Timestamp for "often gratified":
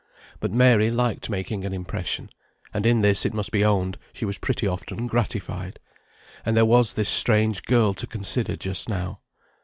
4.65-5.79